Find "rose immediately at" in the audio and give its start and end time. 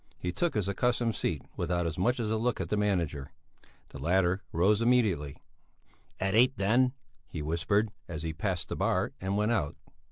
4.51-6.33